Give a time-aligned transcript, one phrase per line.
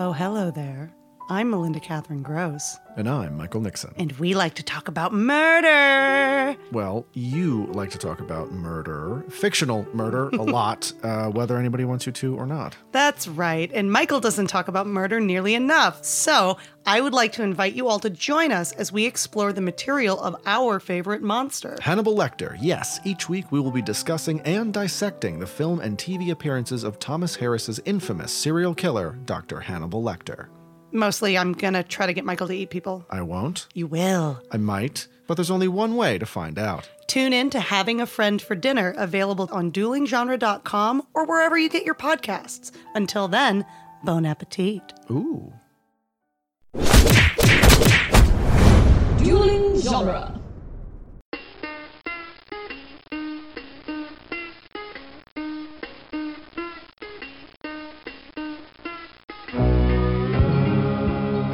[0.00, 0.94] Oh, hello there.
[1.30, 3.92] I'm Melinda Catherine Gross, And I'm Michael Nixon.
[3.98, 6.56] and we like to talk about murder.
[6.72, 12.06] Well, you like to talk about murder, fictional murder, a lot, uh, whether anybody wants
[12.06, 12.76] you to or not.
[12.92, 16.02] That's right, and Michael doesn't talk about murder nearly enough.
[16.02, 16.56] So,
[16.86, 20.18] I would like to invite you all to join us as we explore the material
[20.18, 21.76] of our favorite monster.
[21.82, 22.56] Hannibal Lecter.
[22.58, 26.98] Yes, each week we will be discussing and dissecting the film and TV appearances of
[26.98, 29.60] Thomas Harris's infamous serial killer, Dr.
[29.60, 30.46] Hannibal Lecter.
[30.92, 33.04] Mostly, I'm gonna try to get Michael to eat people.
[33.10, 33.66] I won't.
[33.74, 34.40] You will.
[34.50, 35.06] I might.
[35.26, 36.88] But there's only one way to find out.
[37.06, 41.84] Tune in to Having a Friend for Dinner, available on duelinggenre.com or wherever you get
[41.84, 42.72] your podcasts.
[42.94, 43.66] Until then,
[44.04, 44.94] bon appetit.
[45.10, 45.52] Ooh.
[49.18, 50.37] Dueling Genre.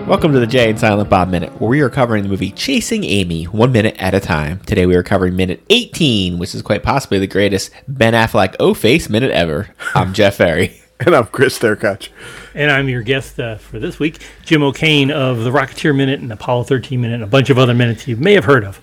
[0.06, 3.04] Welcome to the Jay and Silent Bob Minute, where we are covering the movie Chasing
[3.04, 4.60] Amy one minute at a time.
[4.60, 8.74] Today we are covering minute 18, which is quite possibly the greatest Ben Affleck O
[8.74, 9.70] face minute ever.
[9.94, 10.78] I'm Jeff Ferry.
[11.00, 12.10] And I'm Chris Derkach.
[12.54, 16.30] And I'm your guest uh, for this week, Jim O'Kane of the Rocketeer Minute and
[16.32, 18.80] Apollo 13 Minute and a bunch of other minutes you may have heard of.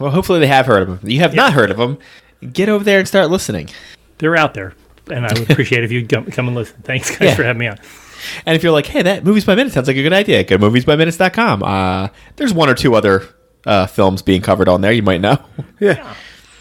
[0.00, 1.08] Well, hopefully they have heard of him.
[1.10, 1.98] You have not heard of them.
[2.52, 3.68] Get over there and start listening.
[4.18, 4.74] They're out there,
[5.10, 6.76] and I would appreciate if you'd come, come and listen.
[6.82, 7.34] Thanks, guys, Yeah.
[7.36, 7.78] for having me on.
[8.46, 10.56] And if you're like, hey, that Movies by Minute sounds like a good idea, go
[10.56, 11.62] to moviesbyminutes.com.
[11.62, 13.24] Uh, there's one or two other
[13.66, 15.38] uh, films being covered on there you might know.
[15.78, 16.14] Yeah.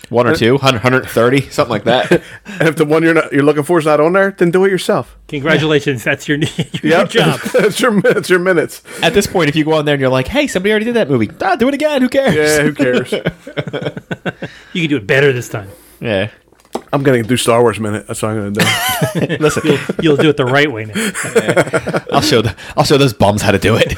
[0.09, 2.11] One or two, 100, 130, something like that.
[2.47, 4.65] And if the one you're not you're looking for is not on there, then do
[4.65, 5.15] it yourself.
[5.27, 6.47] Congratulations, that's your, your
[6.83, 7.09] Yep.
[7.09, 7.39] job.
[7.53, 8.81] that's your that's your minutes.
[9.03, 10.95] At this point, if you go on there and you're like, hey, somebody already did
[10.95, 12.01] that movie, ah, do it again.
[12.01, 12.33] Who cares?
[12.35, 13.11] Yeah, who cares?
[14.73, 15.69] You can do it better this time.
[16.01, 16.31] Yeah.
[16.91, 18.07] I'm gonna do Star Wars minute.
[18.07, 18.65] That's what I'm gonna
[19.27, 19.37] do.
[19.39, 20.93] Listen, You'll, you'll do it the right way now.
[22.11, 23.95] I'll show the, I'll show those bums how to do it.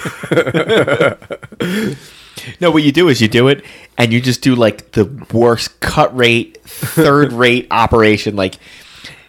[2.62, 3.64] no, what you do is you do it,
[3.98, 8.36] and you just do like the worst cut rate, third rate operation.
[8.36, 8.56] Like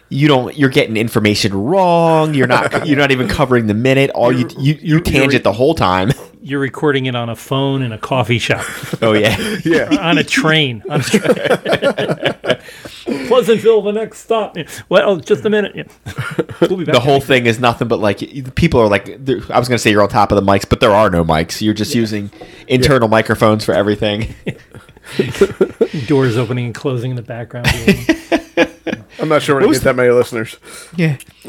[0.09, 2.33] you don't, you're getting information wrong.
[2.33, 4.09] You're not, you're not even covering the minute.
[4.11, 6.11] All you you you tangent the whole time.
[6.45, 8.65] You're recording it on a phone in a coffee shop,
[9.01, 9.95] Oh yeah, Yeah.
[10.01, 10.83] on a train.
[10.89, 11.23] On a train.
[13.27, 14.57] Pleasantville, the next stop.
[14.89, 15.73] Well, just a minute.
[15.73, 15.83] Yeah.
[16.61, 16.95] We'll be back.
[16.95, 18.19] the whole thing is nothing but like
[18.55, 19.07] people are like.
[19.09, 21.61] I was gonna say you're on top of the mics, but there are no mics.
[21.61, 22.29] You're just using
[22.67, 24.35] internal microphones for everything.
[26.07, 27.67] doors opening and closing in the background.
[29.19, 30.57] I'm not sure we're gonna get that many listeners.
[30.95, 31.17] Yeah.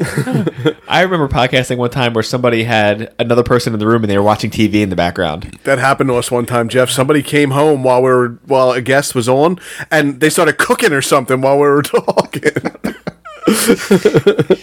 [0.87, 4.17] I remember podcasting one time where somebody had another person in the room and they
[4.17, 5.59] were watching TV in the background.
[5.63, 6.89] That happened to us one time, Jeff.
[6.89, 9.59] Somebody came home while we were while a guest was on,
[9.91, 12.51] and they started cooking or something while we were talking.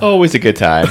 [0.00, 0.86] Always a good time.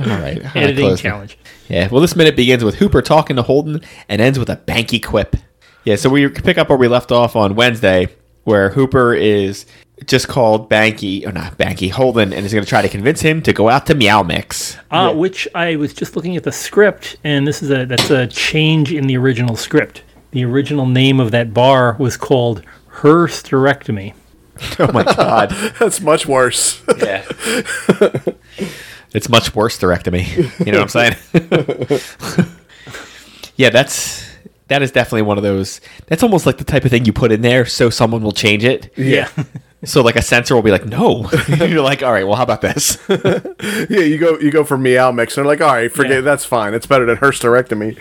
[0.00, 0.42] All right.
[0.42, 1.08] how do I Editing close that?
[1.08, 1.38] challenge.
[1.68, 1.88] Yeah.
[1.90, 5.36] Well, this minute begins with Hooper talking to Holden and ends with a banky quip.
[5.84, 5.96] Yeah.
[5.96, 8.08] So we pick up where we left off on Wednesday,
[8.48, 9.66] where Hooper is
[10.06, 13.42] just called Banky, or not Banky, Holden, and is going to try to convince him
[13.42, 14.78] to go out to Meow Mix.
[14.90, 18.26] Uh, Which I was just looking at the script, and this is a that's a
[18.26, 20.02] change in the original script.
[20.30, 22.62] The original name of that bar was called
[22.96, 24.14] Hersterectomy.
[24.80, 25.50] Oh my God.
[25.78, 26.82] That's much worse.
[26.98, 27.24] Yeah.
[29.14, 30.26] it's much worse directomy.
[30.66, 32.00] You know what I'm saying?
[33.54, 34.27] yeah, that's
[34.68, 35.80] that is definitely one of those.
[36.06, 38.64] That's almost like the type of thing you put in there so someone will change
[38.64, 38.92] it.
[38.96, 39.28] Yeah.
[39.84, 41.30] So like a censor will be like, no.
[41.48, 42.98] You're like, all right, well, how about this?
[43.08, 46.20] yeah, you go you go for meow mix, and they're like, all right, forget Yeah.
[46.22, 46.74] that's fine.
[46.74, 47.96] It's better than hysterectomy.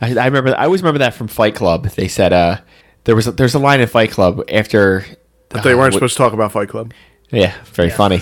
[0.00, 0.54] I, I remember.
[0.56, 1.86] I always remember that from Fight Club.
[1.88, 2.58] They said uh,
[3.02, 5.04] there was a, there's a line in Fight Club after.
[5.48, 6.92] But they weren't supposed to talk about Fight Club.
[7.30, 8.20] Yeah, very funny.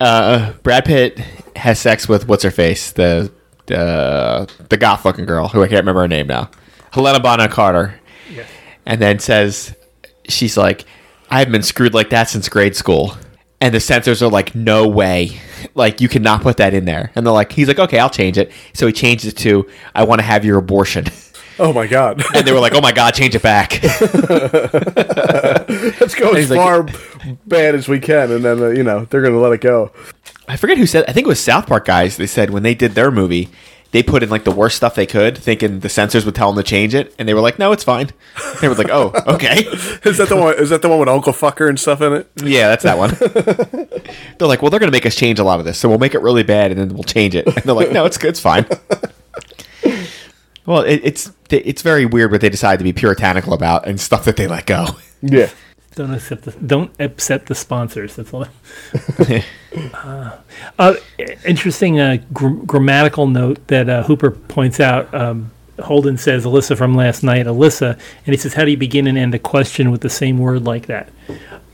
[0.00, 1.18] uh, Brad Pitt
[1.56, 3.30] has sex with what's her face, the
[3.70, 6.50] the the goth looking girl who I can't remember her name now,
[6.92, 7.98] Helena Bonham Carter,
[8.86, 9.74] and then says
[10.28, 10.84] she's like,
[11.30, 13.16] I haven't been screwed like that since grade school.
[13.62, 15.38] And the censors are like, no way.
[15.74, 17.12] Like, you cannot put that in there.
[17.14, 18.50] And they're like, he's like, okay, I'll change it.
[18.72, 21.04] So he changes it to, I want to have your abortion.
[21.62, 23.82] Oh my god, And they were like, oh my God, change it back.
[26.00, 26.86] let's go as He's like- far
[27.46, 29.92] bad as we can, and then uh, you know they're gonna let it go.
[30.48, 31.04] I forget who said.
[31.08, 32.16] I think it was South Park guys.
[32.16, 33.48] They said when they did their movie,
[33.92, 36.62] they put in like the worst stuff they could, thinking the censors would tell them
[36.64, 38.10] to change it, and they were like, "No, it's fine."
[38.60, 39.58] They were like, "Oh, okay,
[40.04, 40.54] Is that the one?
[40.58, 42.30] Is that the one with Uncle Fucker and stuff in it?
[42.42, 43.10] yeah, that's that one."
[44.38, 46.14] they're like, "Well, they're gonna make us change a lot of this, so we'll make
[46.14, 48.40] it really bad, and then we'll change it." And they're like, "No, it's good, it's
[48.40, 48.66] fine."
[50.66, 54.24] Well, it, it's it's very weird what they decide to be puritanical about and stuff
[54.24, 54.86] that they let go.
[55.22, 55.50] Yeah.
[55.96, 58.16] Don't accept the don't accept the sponsors.
[58.16, 58.46] That's all.
[59.94, 60.36] uh,
[60.78, 60.94] uh,
[61.44, 65.12] interesting uh, gr- grammatical note that uh, Hooper points out.
[65.12, 69.06] Um, Holden says Alyssa from last night, Alyssa, and he says, "How do you begin
[69.06, 71.08] and end a question with the same word like that?"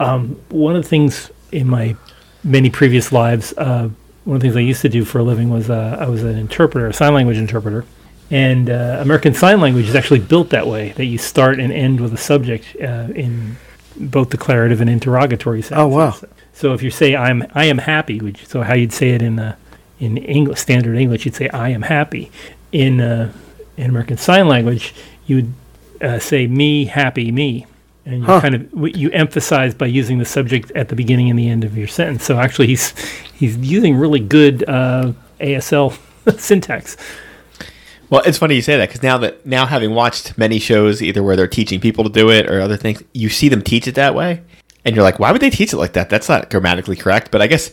[0.01, 1.97] Um, one of the things in my
[2.43, 3.91] many previous lives, uh,
[4.25, 6.23] one of the things I used to do for a living was uh, I was
[6.23, 7.85] an interpreter, a sign language interpreter,
[8.31, 12.01] and uh, American Sign Language is actually built that way that you start and end
[12.01, 13.57] with a subject uh, in
[13.97, 15.95] both declarative and interrogatory sentences.
[15.95, 16.15] Oh, wow.
[16.53, 19.39] So if you say I'm I am happy, which so how you'd say it in
[19.39, 19.57] uh,
[20.01, 22.31] in English standard English, you'd say I am happy.
[22.73, 23.33] In uh,
[23.77, 24.95] in American Sign Language,
[25.27, 25.53] you would
[26.01, 27.67] uh, say me happy me,
[28.05, 31.49] and you kind of you emphasize by using the subject at the beginning and the
[31.49, 32.25] end of your sentence.
[32.25, 32.91] So actually, he's
[33.35, 35.97] he's using really good uh, ASL
[36.39, 36.97] syntax.
[38.11, 41.23] Well, it's funny you say that because now that now having watched many shows, either
[41.23, 43.95] where they're teaching people to do it or other things, you see them teach it
[43.97, 44.43] that way,
[44.85, 46.09] and you're like, why would they teach it like that?
[46.11, 47.31] That's not grammatically correct.
[47.31, 47.71] But I guess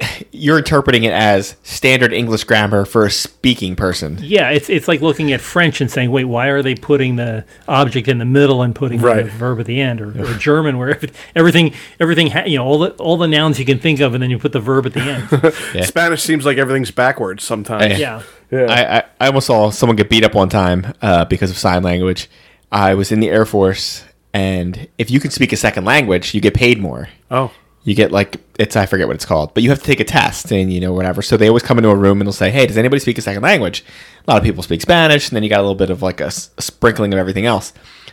[0.32, 4.18] you're interpreting it as standard English grammar for a speaking person.
[4.20, 7.44] Yeah, it's it's like looking at French and saying, wait, why are they putting the
[7.68, 9.24] object in the middle and putting Right.
[9.24, 10.98] the verb at the end, or, or German where
[11.34, 14.22] everything everything ha- you know all the all the nouns you can think of, and
[14.22, 15.54] then you put the verb at the end.
[15.74, 15.84] Yeah.
[15.84, 17.98] Spanish seems like everything's backwards sometimes.
[17.98, 18.22] yeah,
[18.68, 21.82] I, I, I almost saw someone get beat up one time uh, because of sign
[21.82, 22.28] language.
[22.70, 24.04] I was in the Air Force,
[24.34, 27.08] and if you can speak a second language, you get paid more.
[27.30, 27.50] Oh.
[27.84, 30.04] You get like it's I forget what it's called, but you have to take a
[30.04, 31.20] test and you know whatever.
[31.20, 33.22] So they always come into a room and they'll say, "Hey, does anybody speak a
[33.22, 33.84] second language?"
[34.26, 36.20] A lot of people speak Spanish, and then you got a little bit of like
[36.20, 37.72] a, s- a sprinkling of everything else.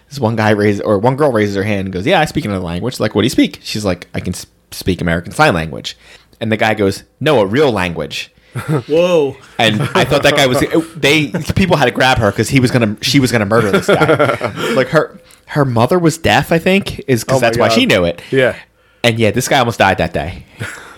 [0.09, 2.45] This one guy raises or one girl raises her hand and goes, "Yeah, I speak
[2.45, 3.59] another language." Like, what do you speak?
[3.61, 4.33] She's like, "I can
[4.71, 5.95] speak American Sign Language,"
[6.41, 8.31] and the guy goes, "No, a real language."
[8.87, 10.59] whoa, and I thought that guy was
[10.95, 13.87] they people had to grab her because he was gonna she was gonna murder this
[13.87, 14.73] guy.
[14.73, 18.05] like her her mother was deaf, I think, is because Oh that's why she knew
[18.05, 18.21] it.
[18.31, 18.59] Yeah.
[19.03, 20.45] And yeah, this guy almost died that day.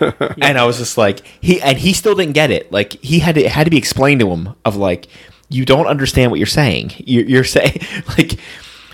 [0.40, 2.72] and I was just like he and he still didn't get it.
[2.72, 5.06] Like he had to it had to be explained to him of like
[5.48, 6.92] you don't understand what you're saying.
[6.98, 7.80] You're, you're saying
[8.18, 8.38] like.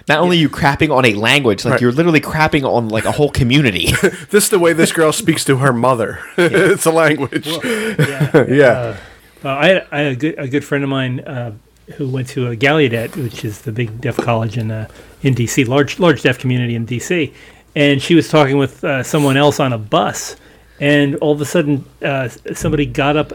[0.09, 1.81] Not only are you crapping on a language, like Right.
[1.81, 3.93] you're literally crapping on like a whole community.
[4.31, 6.19] This is the way this girl speaks to her mother.
[6.39, 7.47] it's a language.
[7.47, 8.45] yeah.
[8.49, 8.97] yeah.
[9.45, 11.53] Uh, I, had, I had a good a good friend of mine uh,
[11.97, 14.89] who went to a Gallaudet, which is the big deaf college in uh,
[15.23, 17.33] in DC, large large deaf community in DC,
[17.77, 20.37] and she was talking with uh, someone else on a bus,
[20.81, 23.33] and all of a sudden uh, somebody got up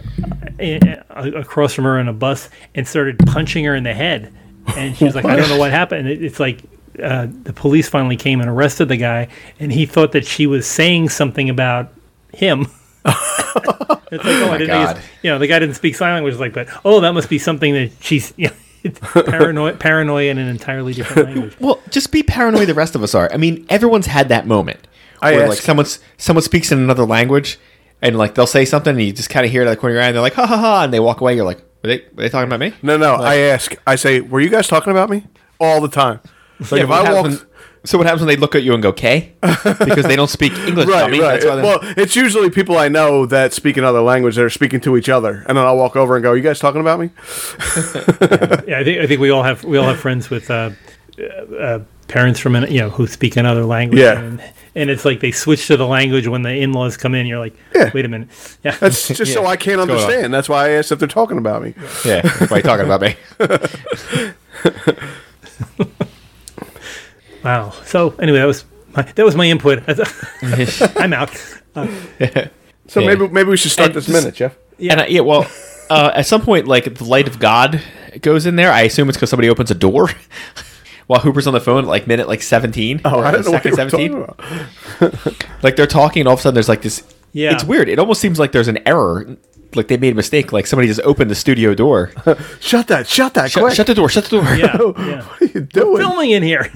[0.59, 4.33] uh, across from her on a bus and started punching her in the head,
[4.75, 6.07] and she was like, I don't know what happened.
[6.07, 6.61] It, it's like.
[7.01, 9.27] Uh, the police finally came and arrested the guy,
[9.59, 11.91] and he thought that she was saying something about
[12.31, 12.67] him.
[14.13, 14.85] It's like, oh, I didn't know.
[14.85, 14.97] God.
[14.97, 16.35] You, you know, the guy didn't speak sign language.
[16.35, 20.37] Like, but oh, that must be something that she's you know, it's paranoia, paranoia in
[20.37, 21.55] an entirely different language.
[21.59, 22.67] Well, just be paranoid.
[22.67, 23.31] The rest of us are.
[23.33, 24.87] I mean, everyone's had that moment
[25.21, 27.57] I where ask- like someone's someone speaks in another language,
[28.01, 29.81] and like they'll say something, and you just kind of hear it out of the
[29.81, 31.35] corner of your eye, and they're like, ha ha ha, and they walk away.
[31.35, 32.73] You're like, were they, were they talking about me?
[32.81, 33.15] No, no.
[33.15, 33.75] I ask.
[33.85, 35.25] I say, were you guys talking about me?
[35.59, 36.19] All the time.
[36.59, 37.23] Like Yeah, if I walk.
[37.25, 37.39] when-
[37.85, 39.33] so what happens when they look at you and go, "K"?
[39.41, 40.87] Because they don't speak English.
[40.87, 41.19] Right, dummy.
[41.19, 41.41] right.
[41.41, 44.79] That's why Well, it's usually people I know that speak another language that are speaking
[44.81, 47.01] to each other, and then I'll walk over and go, Are "You guys talking about
[47.01, 47.09] me?"
[48.67, 50.69] Yeah, I think I think we all have we all have friends with uh,
[51.59, 51.79] uh,
[52.13, 53.99] parents from an, you know who speak another language.
[53.99, 54.19] Yeah.
[54.19, 54.39] and,
[54.75, 57.25] and it's like they switch to the language when the in-laws come in.
[57.25, 57.89] You're like, Yeah.
[57.93, 58.29] wait a minute,
[58.63, 60.33] yeah, That's just so I can't going understand.
[60.33, 61.73] That's why I asked if they're talking about me.
[62.05, 63.15] yeah, that's why you talking about me.
[67.43, 67.71] wow.
[67.85, 69.83] So anyway, that was my, that was my input.
[70.97, 71.29] I'm out.
[72.87, 73.07] So Yeah.
[73.07, 74.55] maybe maybe we should start And this just- minute, Jeff.
[74.79, 75.47] And I, yeah, well,
[75.89, 77.81] uh, at some point, like the light of God
[78.21, 78.71] goes in there.
[78.71, 80.09] I assume it's because somebody opens a door
[81.07, 83.01] while Hooper's on the phone at like minute like seventeen.
[83.05, 85.43] Oh, or I don't know what second you were talking about.
[85.63, 87.03] Like they're talking, and all of a sudden there's like this.
[87.31, 87.53] Yeah.
[87.53, 87.87] it's weird.
[87.89, 89.37] It almost seems like there's an error.
[89.75, 90.51] Like they made a mistake.
[90.51, 92.11] Like somebody just opened the studio door.
[92.59, 93.07] Shut that!
[93.07, 93.49] Shut that!
[93.49, 93.75] Shut, quick!
[93.75, 94.09] shut the door.
[94.09, 94.43] Shut the door.
[94.55, 95.23] Yeah, yeah.
[95.23, 95.97] What are you doing?
[95.97, 96.69] Filming in here.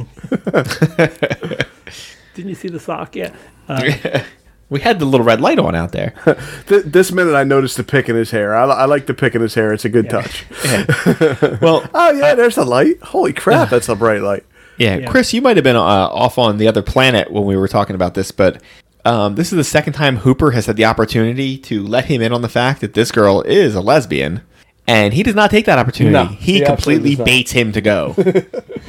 [2.33, 3.15] Didn't you see the sock?
[3.15, 3.35] Yeah.
[3.67, 4.23] Uh,
[4.69, 6.13] we had the little red light on out there.
[6.67, 8.55] This minute, I noticed the pick in his hair.
[8.55, 9.71] I, I like the pick in his hair.
[9.73, 10.45] It's a good touch.
[11.61, 13.01] Well, Oh yeah, there's the light.
[13.01, 14.45] Holy crap, that's a bright light.
[14.77, 15.09] Yeah, Yeah.
[15.09, 17.95] Chris, you might have been uh, off on the other planet when we were talking
[17.95, 18.61] about this, but
[19.05, 22.33] um, this is the second time Hooper has had the opportunity to let him in
[22.33, 24.41] on the fact that this girl is a lesbian,
[24.85, 26.13] and he does not take that opportunity.
[26.13, 28.15] No, he, he completely baits him to go.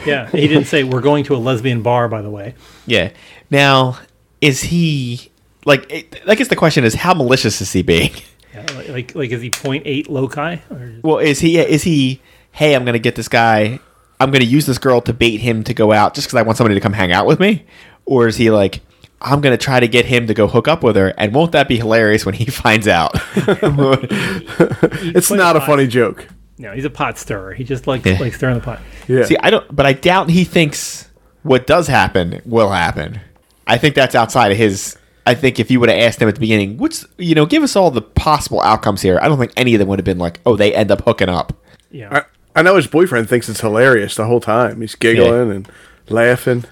[0.06, 2.08] Yeah, he didn't say we're going to a lesbian bar.
[2.08, 2.54] By the way,
[2.86, 3.10] yeah.
[3.50, 3.98] Now,
[4.40, 5.32] is he
[5.68, 5.90] like?
[5.92, 8.10] It, I guess the question is, how malicious is he being?
[8.52, 10.56] yeah, like, like like is he 0.8 loci?
[10.70, 11.58] Or, Well, is he?
[11.58, 12.20] Is he?
[12.50, 13.78] Hey, I'm going to get this guy.
[14.20, 16.42] I'm going to use this girl to bait him to go out just because I
[16.42, 17.64] want somebody to come hang out with me.
[18.04, 18.80] or is he like,
[19.20, 21.66] I'm gonna try to get him to go hook up with her, and won't that
[21.68, 23.12] be hilarious when he finds out?
[23.94, 26.26] It's not a pot- funny joke.
[26.58, 27.52] No, he's a pot stirrer.
[27.54, 28.18] He just likes Yeah.
[28.18, 28.80] like stirring the pot.
[29.06, 29.24] Yeah.
[29.24, 31.08] See, I don't, but I doubt he thinks
[31.42, 33.20] what does happen will happen.
[33.66, 34.97] I think that's outside of his.
[35.28, 37.62] I think if you would have asked them at the beginning, what's you know, give
[37.62, 39.18] us all the possible outcomes here.
[39.22, 41.28] I don't think any of them would have been like, oh, they end up hooking
[41.28, 41.52] up.
[41.90, 42.08] Yeah.
[42.54, 44.80] I, I know his boyfriend thinks it's hilarious the whole time.
[44.80, 45.70] He's giggling and
[46.08, 46.64] laughing.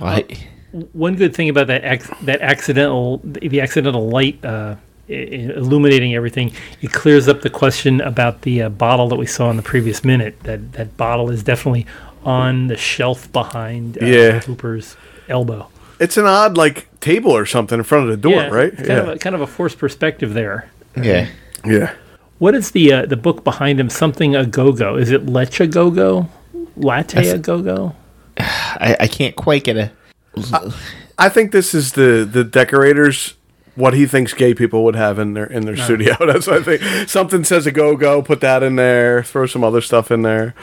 [0.00, 0.48] Like,
[0.92, 4.74] One good thing about that ac- that accidental the accidental light uh,
[5.08, 9.26] i- i- illuminating everything, it clears up the question about the uh, bottle that we
[9.26, 10.40] saw in the previous minute.
[10.44, 11.86] That that bottle is definitely
[12.24, 14.40] on the shelf behind uh, Yeah.
[14.40, 14.96] Cooper's
[15.28, 15.68] elbow.
[16.00, 18.72] It's an odd like table or something in front of the door, yeah, right?
[18.72, 20.68] it's Kind of a, kind of a forced perspective there.
[20.96, 21.28] yeah.
[21.64, 21.94] yeah.
[22.38, 23.88] What is the uh, the book behind him?
[23.88, 24.96] Something a go go?
[24.96, 26.28] Is it Leche a go go?
[26.76, 27.94] Latte a go go?
[28.36, 29.92] I, I can't quite get a.
[31.16, 33.34] I think this is the the decorators
[33.76, 36.14] what he thinks gay people would have in their in their studio.
[36.20, 37.08] That's what I think.
[37.08, 40.54] Something says a go go, put that in there, throw some other stuff in there.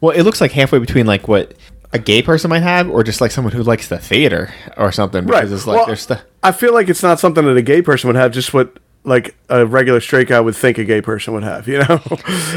[0.00, 1.54] Well, it looks like halfway between like what
[1.92, 5.26] a gay person might have, or just like someone who likes the theater or something.
[5.26, 5.40] Right.
[5.40, 6.22] Because it's like Well, there's stuff.
[6.42, 9.34] I feel like it's not something that a gay person would have, just what like
[9.48, 12.00] a regular straight guy would think a gay person would have, you know?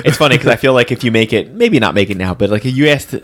[0.05, 2.33] It's funny because I feel like if you make it, maybe not make it now,
[2.33, 3.15] but like if you asked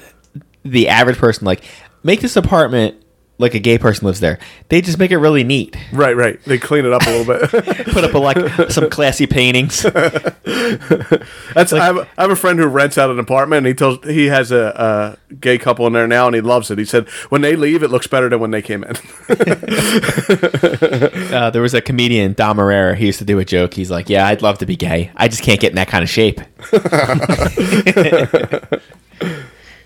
[0.63, 1.63] the average person, like,
[2.03, 2.95] make this apartment
[3.39, 5.75] like a gay person lives there, they just make it really neat.
[5.91, 6.43] right, right.
[6.43, 7.49] They clean it up a little bit.
[7.93, 9.81] Put up a, like some classy paintings.
[9.83, 14.03] That's I, have, I have a friend who rents out an apartment and he tells
[14.03, 16.77] he has a, a gay couple in there now and he loves it.
[16.77, 18.95] He said when they leave it looks better than when they came in.
[21.29, 22.95] Uh, there was a comedian, Dom Irrera.
[22.95, 23.73] He used to do a joke.
[23.73, 25.11] He's like, "Yeah, I'd love to be gay.
[25.15, 26.41] I just can't get in that kind of shape."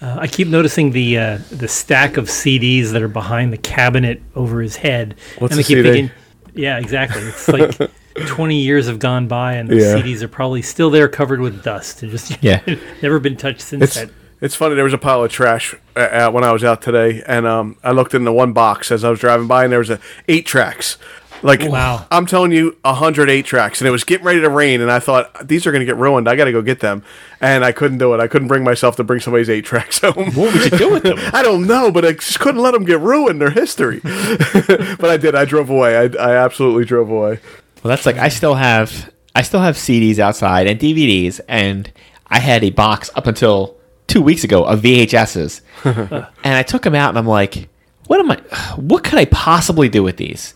[0.03, 4.21] Uh, I keep noticing the uh, the stack of CDs that are behind the cabinet
[4.35, 5.15] over his head.
[5.39, 5.91] What's and I a keep CD?
[5.91, 6.11] thinking,
[6.55, 7.21] yeah, exactly.
[7.21, 7.77] It's like
[8.27, 9.95] 20 years have gone by and the Yeah.
[9.95, 12.61] CDs are probably still there covered with dust and just Yeah.
[13.01, 14.09] never been touched since It's that.
[14.41, 14.75] it's funny.
[14.75, 17.77] There was a pile of trash uh, uh, when I was out today, and um,
[17.83, 19.99] I looked in the one box as I was driving by, and there was a
[20.27, 20.97] eight tracks.
[21.43, 22.05] Like Wow.
[22.09, 24.89] I'm telling you, a hundred eight tracks, and it was getting ready to rain, and
[24.89, 26.27] I thought these are going to get ruined.
[26.29, 27.03] I got to go get them,
[27.41, 28.19] and I couldn't do it.
[28.19, 30.13] I couldn't bring myself to bring somebody's eight tracks home.
[30.33, 31.17] What would you do with them?
[31.33, 33.41] I don't know, but I just couldn't let them get ruined.
[33.41, 33.99] Their history.
[34.03, 35.35] but I did.
[35.35, 35.97] I drove away.
[35.97, 37.39] I, I absolutely drove away.
[37.83, 41.91] Well, that's like I still have I still have CDs outside and DVDs, and
[42.27, 43.75] I had a box up until
[44.07, 45.61] two weeks ago of VHSs,
[46.43, 47.67] and I took them out, and I'm like,
[48.07, 48.37] what am I?
[48.77, 50.53] What could I possibly do with these?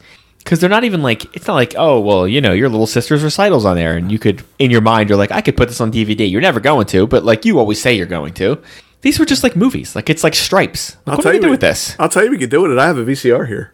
[0.48, 3.22] Because they're not even like it's not like oh well you know your little sister's
[3.22, 5.82] recitals on there, and you could in your mind you're like I could put this
[5.82, 6.32] on DVD.
[6.32, 8.58] You're never going to, but like you always say you're going to.
[9.02, 9.94] These were just like movies.
[9.94, 10.96] Like it's like stripes.
[11.06, 11.98] Like, what do we do with this?
[12.00, 12.78] I'll tell you, we could do with it.
[12.78, 13.74] I have a VCR here.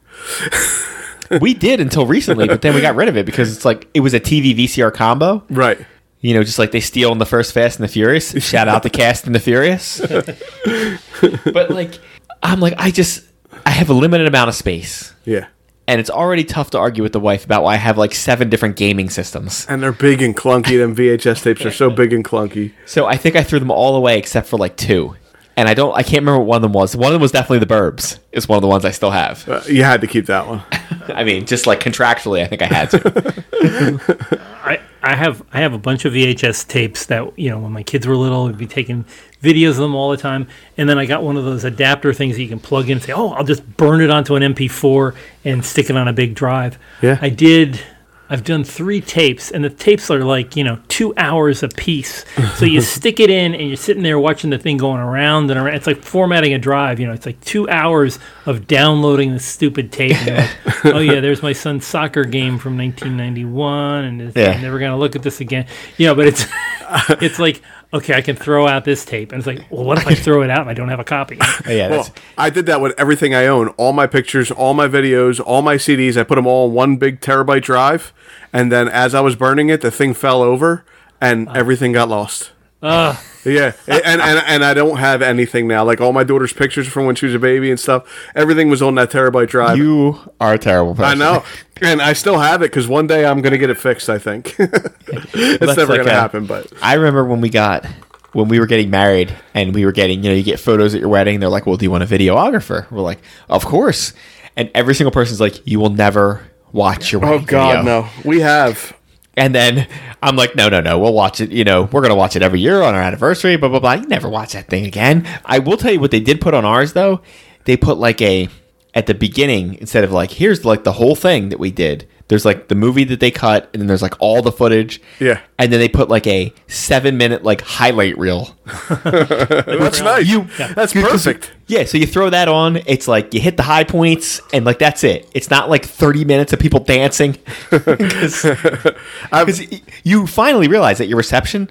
[1.42, 4.00] we did until recently, but then we got rid of it because it's like it
[4.00, 5.44] was a TV VCR combo.
[5.51, 5.77] Right.
[6.22, 8.32] You know, just like they steal in the first Fast and the Furious.
[8.44, 10.00] Shout out the cast and the Furious.
[11.53, 12.00] but like,
[12.42, 13.25] I'm like, I just,
[13.63, 15.46] I have a limited amount of space, Yeah.
[15.87, 18.49] And it's already tough to argue with the wife about why I have like seven
[18.49, 19.65] different gaming systems.
[19.67, 20.77] And they're big and clunky.
[20.77, 22.73] Them VHS tapes are so big and clunky.
[22.85, 25.15] So I think I threw them all away except for like two,
[25.55, 26.95] and I don't, I can't remember what one of them was.
[26.95, 28.19] One of them was definitely the Burbs.
[28.31, 29.47] Is one of the ones I still have.
[29.47, 30.63] Uh, you had to keep that one.
[31.09, 33.43] I mean, just like contractually, I think I had to.
[34.63, 37.83] I, I have I have a bunch of VHS tapes that you know when my
[37.83, 39.05] kids were little, we'd be taking
[39.41, 40.48] videos of them all the time.
[40.77, 43.01] And then I got one of those adapter things that you can plug in and
[43.01, 46.36] say, "Oh, I'll just burn it onto an MP4 and stick it on a big
[46.36, 47.19] drive." Yeah.
[47.22, 47.81] I did.
[48.30, 52.25] I've done three tapes, and the tapes are like you know two hours a piece.
[52.56, 55.60] So you stick it in, and you're sitting there watching the thing going around and
[55.60, 55.75] around.
[55.75, 57.00] It's like formatting a drive.
[57.00, 60.15] You know, it's like two hours of downloading the stupid tape.
[60.27, 64.56] And like, oh yeah, there's my son's soccer game from 1991, and it's- Yeah.
[64.56, 65.65] I'm never gonna look at this again.
[65.98, 66.46] You know, but it's
[67.21, 67.62] it's like
[67.93, 70.41] okay, I can throw out this tape, and it's like, well, what if I throw
[70.41, 71.38] it out and I don't have a copy?
[71.67, 73.69] yeah, Well, I did that with everything I own.
[73.69, 76.17] All my pictures, all my videos, all my CDs.
[76.17, 78.13] I put them all in one big terabyte drive,
[78.51, 80.83] and then as I was burning it, the thing fell over,
[81.21, 81.53] and ah.
[81.53, 82.51] everything got lost.
[82.81, 83.17] Ugh.
[83.45, 85.83] Yeah, and, and and I don't have anything now.
[85.83, 88.31] Like all my daughter's pictures from when she was a baby and stuff.
[88.35, 89.77] Everything was on that terabyte drive.
[89.77, 91.21] you are a terrible person.
[91.21, 91.43] I know,
[91.83, 94.09] and I still have it because one day I'm gonna get it fixed.
[94.09, 97.85] I think it's that's never like gonna a- happen, but I remember when we got
[98.33, 101.01] when we were getting married and we were getting, you know, you get photos at
[101.01, 101.39] your wedding.
[101.39, 104.13] They're like, "Well, do you want a videographer?" We're like, "Of course."
[104.55, 107.41] And every single person's like, "You will never watch your wedding.
[107.41, 108.93] oh god, video." no, we have.
[109.35, 109.87] And then
[110.21, 110.99] I'm like, "No, no, no.
[110.99, 111.51] We'll watch it.
[111.51, 113.93] You know, we're gonna watch it every year on our anniversary." Blah blah blah.
[113.93, 115.27] You never watch that thing again.
[115.45, 117.21] I will tell you what they did put on ours though.
[117.65, 118.49] They put like a
[118.95, 122.07] at the beginning instead of like here's like the whole thing that we did.
[122.29, 125.01] There's like the movie that they cut, and then there's like all the footage.
[125.19, 125.41] Yeah.
[125.59, 128.55] and then they put like a seven minute like highlight reel.
[129.03, 130.25] That's nice.
[130.27, 131.51] You- That's perfect.
[131.67, 132.77] Yeah, so you throw that on.
[132.88, 135.29] It's like you hit the high points, and like that's it.
[135.33, 137.38] It's not like thirty minutes of people dancing.
[137.69, 139.62] Because
[140.03, 141.69] you finally realize that your reception,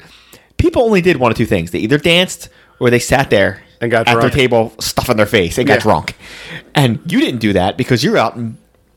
[0.59, 2.49] people only did one of two things: they either danced
[2.79, 4.33] or they sat there And got at their drunk.
[4.33, 5.81] table, stuffing their face, and got Yeah.
[5.81, 6.15] drunk.
[6.75, 8.39] And you didn't do that because you're out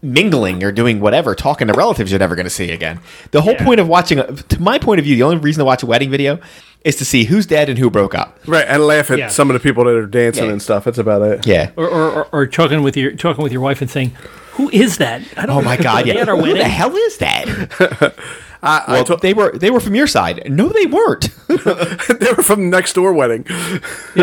[0.01, 2.99] mingling or doing whatever, talking to relatives you're never going to see again.
[3.31, 3.65] The whole Yeah.
[3.65, 5.87] point of watching, a, to my point of view, the only reason to watch a
[5.87, 6.39] wedding video
[6.83, 8.37] is to see who's dead and who broke up.
[8.45, 9.27] Right, and laugh at Yeah.
[9.29, 10.51] some of the people that are dancing Yeah.
[10.51, 10.83] and stuff.
[10.83, 11.47] That's about it.
[11.47, 11.69] Yeah.
[11.75, 14.11] Or, or, or, or talking with your talking with your wife and saying,
[14.51, 16.05] "Who is that?" I don't Oh my God!
[16.05, 16.21] They Yeah.
[16.21, 18.13] at our Who the hell is that?
[18.65, 20.49] I, I Well, to- they were they were from your side.
[20.51, 21.29] No, they weren't.
[21.47, 23.45] they were from the next door wedding.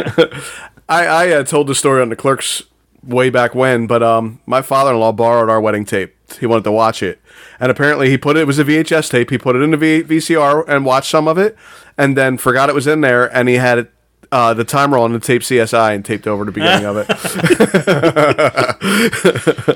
[0.89, 2.63] I, I uh, told the story on the clerks
[3.03, 6.15] way back when, but um, my father-in-law borrowed our wedding tape.
[6.39, 7.21] He wanted to watch it,
[7.61, 8.41] and apparently he put it.
[8.41, 9.31] It was a VHS tape.
[9.31, 11.57] He put it in the v- VCR and watched some of it,
[11.97, 13.92] and then forgot it was in there, and he had it.
[14.33, 17.09] Uh, the timer on the tape CSI and taped over the beginning of it.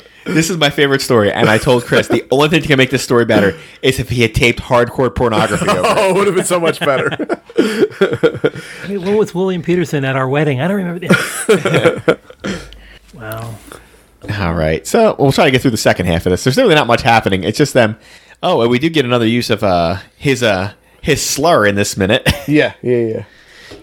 [0.27, 2.91] This is my favorite story, and I told Chris the only thing that can make
[2.91, 5.83] this story better is if he had taped hardcore pornography over.
[5.87, 7.09] Oh, it would have been so much better.
[7.57, 10.61] I mean, what was William Petersen at our wedding?
[10.61, 10.99] I don't remember.
[10.99, 12.19] The-
[13.15, 13.55] wow.
[14.37, 16.43] All right, so we'll try to get through the second half of this.
[16.43, 17.45] There's really not much happening.
[17.45, 17.97] It's just them.
[18.43, 20.73] Oh, and we do get another use of uh, his uh,
[21.03, 22.29] his slur in this minute.
[22.49, 23.25] yeah, yeah, yeah.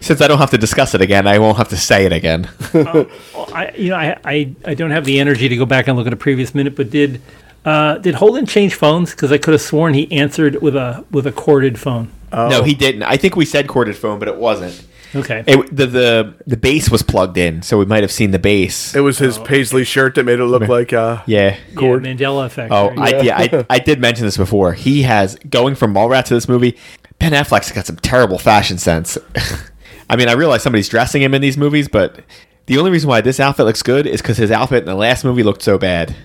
[0.03, 2.50] Since I don't have to discuss it again, I won't have to say it again.
[2.74, 3.07] Well,
[3.53, 6.07] I, you know, I, I, I don't have the energy to go back and look
[6.07, 7.22] at a previous minute, but did
[7.65, 9.12] uh, did Holden change phones?
[9.12, 12.12] Because I could have sworn he answered with a with a corded phone.
[12.31, 13.03] No, he didn't.
[13.03, 14.86] I think we said corded phone, but it wasn't.
[15.15, 15.43] Okay.
[15.45, 18.95] It, the the the base was plugged in, so we might have seen the base.
[18.95, 19.43] It was his Oh.
[19.43, 21.55] paisley shirt that made it look like uh, Yeah.
[21.69, 22.72] yeah, Mandela effect.
[22.72, 23.15] Oh, right?
[23.15, 24.74] I, yeah, I, I did mention this before.
[24.74, 26.77] He has going from Mallrats to this movie.
[27.19, 29.18] Ben Affleck's got some terrible fashion sense.
[30.13, 32.19] I mean, I realize somebody's dressing him in these movies, but
[32.67, 35.25] the only reason why this outfit looks good is because his outfit in the last
[35.25, 36.15] movie looked so bad.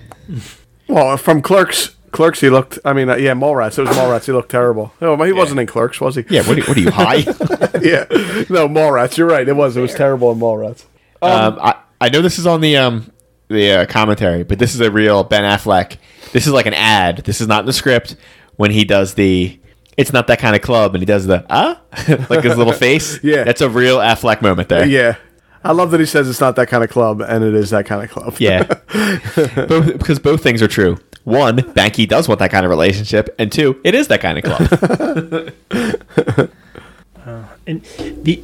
[0.87, 2.77] Well, from Clerks, Clerks, he looked.
[2.85, 3.79] I mean, uh, yeah, Mallrats.
[3.79, 4.25] It was Mallrats.
[4.25, 4.93] He looked terrible.
[5.01, 6.25] No, he wasn't in Clerks, was he?
[6.29, 7.15] Yeah, what are, what are you high?
[7.81, 8.05] yeah.
[8.47, 9.17] No, Mallrats.
[9.17, 9.47] You're right.
[9.47, 9.75] It was.
[9.75, 10.85] It was terrible in Mallrats.
[11.23, 13.11] um, I, I know this is on the um
[13.47, 15.97] the uh, commentary, but this is a real Ben Affleck.
[16.31, 17.23] This is like an ad.
[17.25, 18.15] This is not in the script
[18.55, 19.59] when he does the.
[19.99, 21.81] It's not that kind of club, and he does the ah,
[22.29, 23.19] like his little face.
[23.29, 23.43] Yeah.
[23.43, 24.87] that's a real Affleck moment there.
[24.87, 25.17] Yeah.
[25.61, 27.85] I love that he says it's not that kind of club, and it is that
[27.85, 28.35] kind of club.
[28.39, 28.63] Yeah,
[29.67, 30.97] both, because both things are true.
[31.25, 34.45] One, Banky does want that kind of relationship, and two, it is that kind of
[34.45, 35.51] club.
[37.67, 37.83] And
[38.23, 38.41] the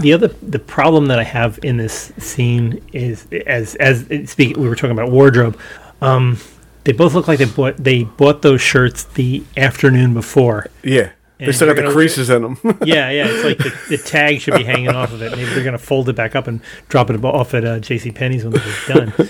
[0.00, 4.68] the other the problem that I have in this scene is as as speak we
[4.68, 5.58] were talking about wardrobe.
[6.02, 6.38] Um,
[6.84, 10.66] they both look like they bought they bought those shirts the afternoon before.
[10.82, 11.10] Yeah.
[11.38, 12.58] They still got the gonna creases in them.
[12.84, 13.26] Yeah, yeah.
[13.26, 15.30] It's like the, the tag should be hanging off of it.
[15.32, 18.10] Maybe they're gonna fold it back up and drop it off at uh, J.C.
[18.10, 19.12] Penney's when it's done.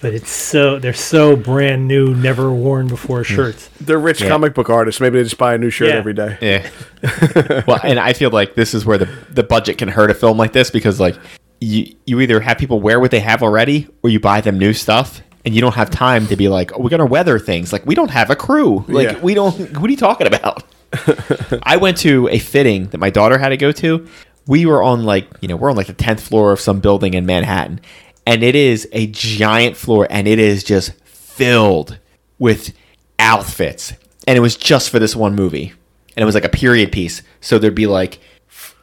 [0.00, 3.68] But it's so they're so brand new, never worn before shirts.
[3.80, 4.28] They're rich Yeah.
[4.28, 5.00] comic book artists.
[5.00, 5.94] Maybe they just buy a new shirt Yeah.
[5.96, 6.38] every day.
[6.40, 7.64] yeah.
[7.66, 10.38] well, and I feel like this is where the the budget can hurt a film
[10.38, 11.16] like this because like
[11.60, 14.72] you you either have people wear what they have already, or you buy them new
[14.72, 15.20] stuff.
[15.44, 17.72] And you don't have time to be like, oh, we're gonna weather things.
[17.72, 18.84] Like we don't have a crew.
[18.88, 19.20] Like Yeah.
[19.20, 19.54] we don't.
[19.78, 20.64] What are you talking about?
[21.62, 24.06] I went to a fitting that my daughter had to go to.
[24.46, 27.14] We were on like, you know, we're on like the 10th floor of some building
[27.14, 27.80] in Manhattan.
[28.26, 31.98] And it is a giant floor and it is just filled
[32.38, 32.72] with
[33.18, 33.92] outfits.
[34.26, 35.72] And it was just for this one movie.
[36.16, 37.22] And it was like a period piece.
[37.40, 38.18] So there'd be like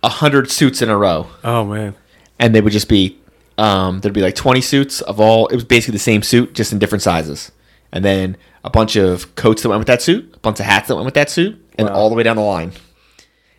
[0.03, 1.27] a hundred suits in a row.
[1.43, 1.95] Oh man.
[2.39, 3.19] And they would just be
[3.57, 6.71] um, there'd be like 20 suits of all it was basically the same suit, just
[6.71, 7.51] in different sizes.
[7.91, 10.87] And then a bunch of coats that went with that suit, a bunch of hats
[10.87, 12.73] that went with that suit, and all the way down the line.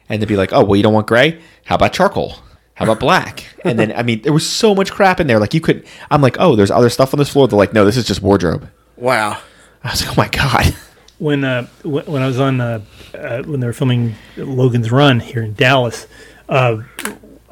[0.09, 1.41] And they'd be like, "Oh, well, you don't want gray?
[1.65, 2.37] How about charcoal?
[2.75, 5.39] How about black?" and then, I mean, there was so much crap in there.
[5.39, 7.85] Like you could, I'm like, "Oh, there's other stuff on this floor." They're like, "No,
[7.85, 9.39] this is just wardrobe." Wow.
[9.83, 10.75] I was like, "Oh my god."
[11.19, 12.81] when uh, when I was on uh,
[13.15, 16.07] uh, when they were filming Logan's Run here in Dallas,
[16.49, 16.79] uh,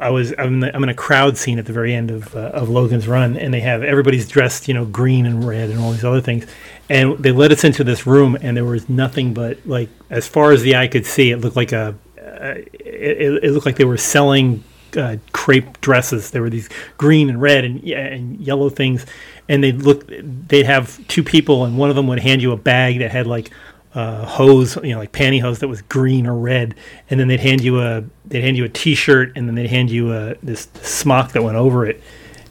[0.05, 2.37] I was I'm in, the, I'm in a crowd scene at the very end of
[2.37, 5.81] uh, of Logan's Run, and they have everybody's dressed you know green and red and
[5.81, 6.47] all these other things,
[6.91, 10.53] and they let us into this room, and there was nothing but like as far
[10.53, 13.87] as the eye could see, it looked like a uh, it, it looked like they
[13.87, 14.63] were selling
[14.95, 16.33] uh, crepe dresses.
[16.33, 19.07] There were these green and red and and yellow things,
[19.49, 20.07] and they look.
[20.07, 23.27] They'd have two people, and one of them would hand you a bag that had
[23.27, 23.51] like
[23.95, 26.75] uh, hose, you know, like pantyhose that was green or red,
[27.11, 29.91] and then they'd hand you a they'd hand you a T-shirt, and then they'd hand
[29.91, 32.03] you a this smock that went over it.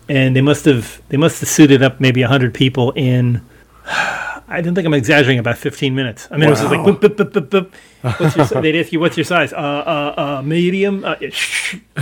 [0.10, 3.42] and they must have they must have suited up maybe hundred people in.
[3.86, 6.28] I didn't think I'm exaggerating about 15 minutes.
[6.30, 8.20] I mean, it was just like, boop, boop, boop, boop, boop.
[8.20, 9.52] What's your, they'd ask you, what's your size?
[9.52, 11.04] Uh, uh, uh, medium.
[11.04, 11.78] Uh, shh.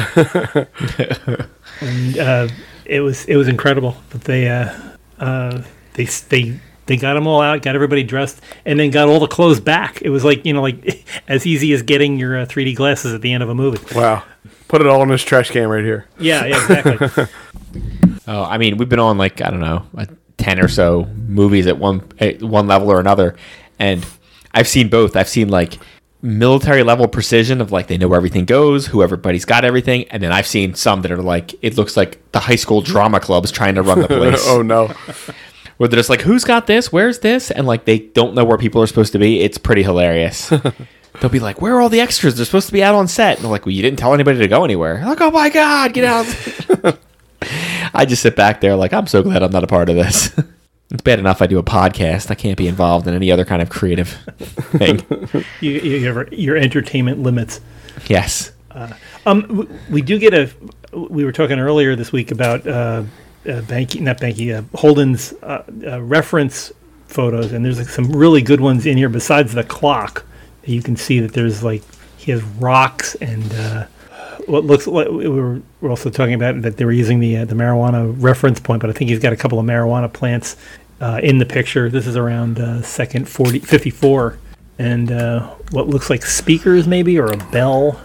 [1.82, 2.48] and uh,
[2.86, 3.96] it was it was incredible.
[4.10, 4.74] But they uh,
[5.20, 5.62] uh,
[5.94, 6.60] they they
[6.92, 10.02] they got them all out, got everybody dressed, and then got all the clothes back.
[10.02, 13.22] It was like you know like as easy as getting your uh, 3D glasses at
[13.22, 13.80] the end of a movie.
[13.96, 14.24] Wow.
[14.68, 16.08] Put it all in this trash can right here.
[16.20, 17.26] Yeah, yeah, exactly.
[18.28, 21.68] Oh, I mean, we've been on like I don't know, a ten or so movies
[21.68, 23.36] at one at one level or another,
[23.80, 24.06] and
[24.54, 25.16] I've seen both.
[25.16, 25.80] I've seen like
[26.22, 30.22] military level precision of like they know where everything goes, who everybody's got everything, and
[30.22, 33.52] then I've seen some that are like it looks like the high school drama clubs
[33.52, 34.46] trying to run the place.
[34.48, 34.94] oh no.
[35.82, 36.92] Where they're just like, who's got this?
[36.92, 37.50] Where's this?
[37.50, 39.40] And like they don't know where people are supposed to be.
[39.40, 40.50] It's pretty hilarious.
[41.20, 42.36] They'll be like, "Where are all the extras?
[42.36, 44.38] They're supposed to be out on set." And they're like, "Well, you didn't tell anybody
[44.38, 46.28] to go anywhere." Like, "Oh my god, get out!"
[47.96, 50.32] I just sit back there like, "I'm so glad I'm not a part of this."
[50.92, 52.30] it's bad enough I do a podcast.
[52.30, 54.10] I can't be involved in any other kind of creative
[54.78, 55.04] thing.
[55.62, 57.60] you, you your entertainment limits.
[58.06, 58.52] yes.
[59.26, 60.52] Um, w- we do get a.
[60.94, 63.02] We were talking earlier this week about uh,
[63.46, 66.72] uh, Banky, not Banky, uh, Holden's uh, uh, reference
[67.08, 69.10] photos, and there's like some really good ones in here.
[69.10, 70.26] Besides the clock,
[70.64, 71.84] you can see that there's like
[72.18, 73.86] he has rocks and uh,
[74.48, 77.46] what looks like we were, we're also talking about that they were using the uh,
[77.46, 80.56] the marijuana reference point, but I think he's got a couple of marijuana plants
[81.00, 81.90] uh, in the picture.
[81.90, 84.38] This is around uh, second 40, 54.
[84.80, 88.00] and uh, what looks like speakers maybe or a bell.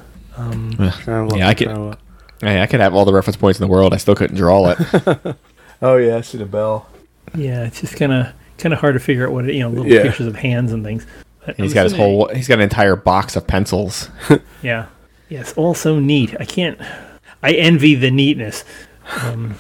[1.39, 1.97] Yeah, I could.
[2.41, 3.95] Hey, I could have all the reference points in the world.
[3.95, 5.37] I still couldn't draw it.
[5.83, 6.89] Oh yeah, I see the bell.
[7.35, 9.69] Yeah, it's just kind of kind of hard to figure out what it, you know
[9.69, 10.05] little Yeah.
[10.05, 11.07] pictures of hands and things.
[11.45, 12.29] But he's I'm got his assuming- whole.
[12.35, 14.09] He's got an entire box of pencils.
[14.63, 14.87] Yeah,
[15.29, 16.35] yeah, it's all so neat.
[16.41, 16.81] I can't.
[17.43, 18.65] I envy the neatness.
[19.23, 19.57] Um,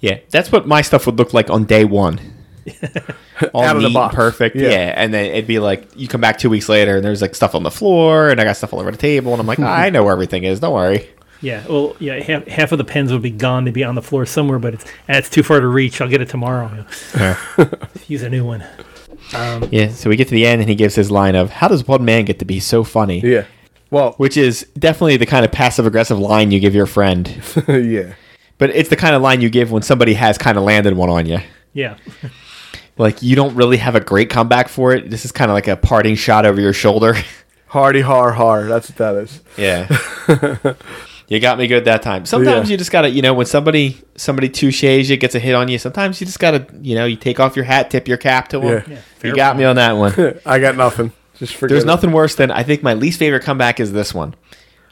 [0.00, 2.20] yeah, that's what my stuff would look like on day one.
[3.54, 4.14] All Out of the neat, box.
[4.14, 4.54] perfect.
[4.54, 4.68] Yeah.
[4.68, 4.94] Yeah.
[4.96, 7.54] and then it'd be like you come back two weeks later and there's like stuff
[7.54, 9.88] on the floor and I got stuff all over the table and I'm like, I
[9.88, 10.60] know where everything is.
[10.60, 11.08] Don't worry.
[11.40, 13.64] Yeah, well, yeah, half, half of the pens would be gone.
[13.64, 16.00] They'd be on the floor somewhere, but it's that's too far to reach.
[16.00, 16.84] I'll get it tomorrow.
[18.08, 18.64] Use a new one.
[19.34, 21.68] Um, yeah, so we get to the end and he gives his line of, "How
[21.68, 23.44] does one man get to be so funny?" Yeah.
[23.90, 27.26] Well, Which is definitely the kind of passive aggressive line you give your friend,
[27.68, 28.14] yeah.
[28.58, 31.08] but it's the kind of line you give when somebody has kind of landed one
[31.08, 31.38] on you.
[31.72, 31.96] Yeah,
[32.98, 35.08] Like you don't really have a great comeback for it.
[35.08, 37.16] This is kind of like a parting shot over your shoulder.
[37.68, 38.64] Hardy har har.
[38.64, 39.40] That's what that is.
[39.56, 40.74] Yeah.
[41.28, 42.26] You got me good that time.
[42.26, 42.72] Sometimes Yeah.
[42.72, 45.78] you just gotta, you know, when somebody somebody touches you, gets a hit on you.
[45.78, 48.58] Sometimes you just gotta, you know, you take off your hat, tip your cap to
[48.58, 48.68] them.
[48.68, 48.82] Yeah.
[49.22, 50.40] Yeah, you got me on that one.
[50.46, 51.12] I got nothing.
[51.38, 51.74] Just forget.
[51.74, 51.86] There's it.
[51.86, 54.34] nothing worse than I think my least favorite comeback is this one.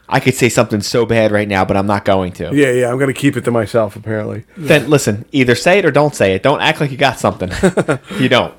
[0.09, 2.55] I could say something so bad right now, but I'm not going to.
[2.55, 2.91] Yeah, yeah.
[2.91, 3.95] I'm gonna keep it to myself.
[3.97, 4.45] Apparently.
[4.55, 6.43] Then listen, either say it or don't say it.
[6.43, 7.51] Don't act like you got something.
[8.19, 8.53] you don't.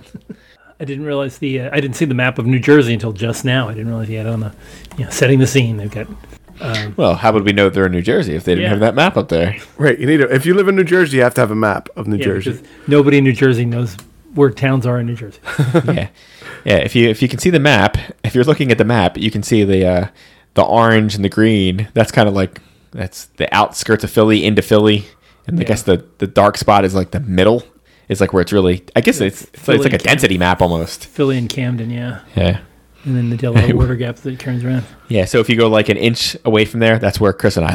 [0.81, 1.63] I didn't realize the.
[1.63, 3.69] Uh, I didn't see the map of New Jersey until just now.
[3.69, 4.53] I didn't realize he had on the,
[4.99, 5.79] you know, setting the scene.
[5.79, 6.07] They've got.
[6.97, 8.71] Well, how would we know they're in New Jersey if they didn't Yeah.
[8.71, 9.57] have that map up there?
[9.77, 9.99] Right.
[9.99, 10.33] You need to.
[10.35, 12.25] If you live in New Jersey, you have to have a map of New Yeah,
[12.25, 12.61] Jersey.
[12.87, 13.97] nobody in New Jersey knows
[14.35, 15.39] where towns are in New Jersey.
[15.87, 16.09] yeah,
[16.65, 16.77] yeah.
[16.77, 19.31] If you if you can see the map, if you're looking at the map, you
[19.31, 20.07] can see the uh,
[20.55, 21.89] the orange and the green.
[21.95, 22.61] That's kind of like
[22.93, 25.05] that's the outskirts of Philly into Philly,
[25.47, 27.63] and I guess the the dark spot is like the middle.
[28.09, 28.85] It's like where it's really.
[28.97, 31.05] I guess it's it's, Philly like a and density map almost.
[31.07, 32.61] Philly and Camden, yeah, Yeah.
[33.05, 34.85] And then the Delaware water gap that turns around.
[35.09, 37.67] Yeah, so if you go like an inch away from there, that's where Chris and
[37.67, 37.75] I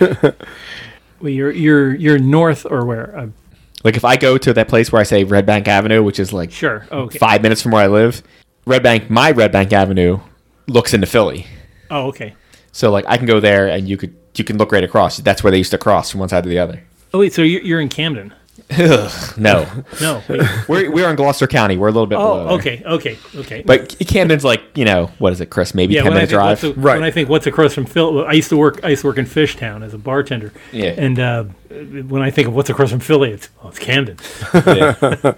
[0.00, 0.36] live.
[1.22, 3.16] Well, you're you're you're north or where?
[3.16, 3.28] Uh,
[3.84, 6.32] like if I go to that place where I say Red Bank Avenue, which is
[6.32, 6.84] like sure.
[6.90, 7.18] Okay.
[7.18, 8.22] five minutes from where I live,
[8.66, 10.18] Red Bank, my Red Bank Avenue
[10.66, 11.46] looks into Philly.
[11.90, 12.34] Oh, okay.
[12.72, 15.18] So like I can go there and you could you can look right across.
[15.18, 16.82] That's where they used to cross from one side to the other.
[17.14, 18.34] Oh wait, so you're, you're in Camden?
[19.36, 19.66] No,
[20.00, 20.22] No.
[20.28, 20.40] Wait.
[20.68, 21.76] we're we're in Gloucester County.
[21.76, 22.40] We're a little bit below.
[22.48, 22.76] oh, there.
[22.76, 23.62] okay, okay, okay.
[23.64, 25.74] But Camden's like you know what is it, Chris?
[25.74, 26.62] Maybe yeah, ten when I, minute drive.
[26.62, 26.94] what's a- Right.
[26.96, 28.80] when I think what's across from Philly, I used to work.
[28.84, 30.52] I used to work in Fishtown as a bartender.
[30.72, 30.94] Yeah.
[30.96, 31.44] And uh,
[32.08, 34.16] when I think of what's across from Philly, it's oh, it's Camden.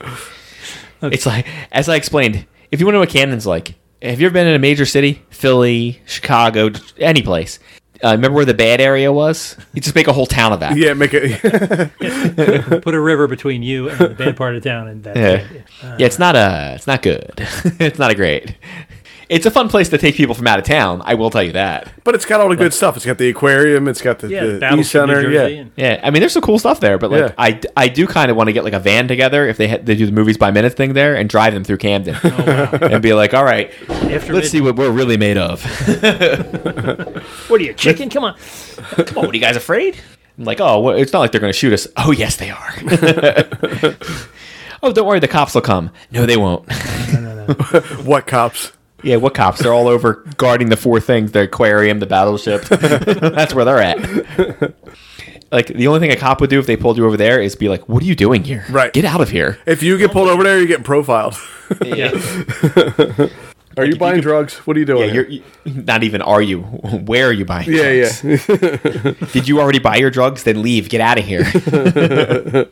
[1.03, 2.47] It's like as I explained.
[2.70, 4.87] If you want to know what Camden's like, have you ever been in a major
[4.87, 5.23] city?
[5.31, 7.59] Philly, Chicago, any place.
[8.05, 9.57] Uh, remember where the bad area was?
[9.73, 10.77] You just make a whole town of that.
[10.77, 10.93] yeah.
[10.93, 11.40] Make it.
[12.83, 15.29] Put a river between you and the bad part of town, and that's Yeah.
[15.37, 15.62] it.
[15.99, 17.33] yeah, it's not a, it's not good.
[17.81, 18.55] it's not a great.
[19.35, 21.03] It's a fun place to take people from out of town.
[21.05, 21.92] I will tell you that.
[22.05, 22.97] but it's got all the good stuff.
[22.97, 23.88] It's got the aquarium.
[23.88, 25.31] It's got the, Yeah, the Battleship East Center.
[25.31, 25.47] Yeah.
[25.47, 27.33] and- Yeah, I mean, there's some cool stuff there, but like, Yeah.
[27.37, 29.79] I, I do kind of want to get like a van together if they ha-
[29.83, 33.03] they do the movies by minute thing there and drive them through Camden oh, and
[33.03, 35.62] be like, all right, After let's see what we're really made of.
[37.49, 38.09] What are you, chicken?
[38.11, 38.37] Come on.
[38.99, 39.97] oh, what are you guys afraid?
[40.38, 41.87] I'm like, oh, well, it's not like they're going to shoot us.
[41.97, 42.75] Oh, yes, they are.
[44.83, 45.90] oh, don't worry, the cops will come.
[46.11, 46.66] No, they won't.
[47.12, 47.55] No, no, no.
[48.05, 48.73] What cops?
[49.05, 49.61] Yeah, what cops?
[49.61, 52.62] They're all over guarding the four things: the aquarium, the battleship.
[52.69, 54.75] That's where they're at.
[55.53, 57.55] Like the only thing a cop would do if they pulled you over there is
[57.55, 58.64] be like, "What are you doing here?
[58.71, 58.93] Right.
[58.93, 61.37] get out of here." If you get pulled over there, you're getting profiled.
[61.85, 62.11] Yeah.
[63.77, 64.55] Are you you buying could- drugs?
[64.69, 65.09] What are you doing?
[65.09, 66.23] Yeah, you're you, not even.
[66.23, 66.61] Are you?
[66.61, 67.69] Where are you buying?
[67.69, 68.49] yeah, drugs?
[68.49, 69.12] yeah.
[69.33, 70.45] Did you already buy your drugs?
[70.45, 70.88] Then leave.
[70.88, 71.43] Get out of here.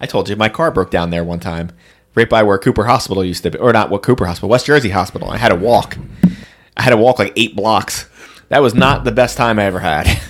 [0.00, 1.70] I told you my car broke down there one time,
[2.18, 4.90] right by where Cooper Hospital used to be, or not what Cooper Hospital, West Jersey
[4.90, 5.30] Hospital.
[5.30, 5.96] I had to walk.
[6.76, 8.08] I had to walk like eight blocks.
[8.48, 10.20] That was not the best time I ever had.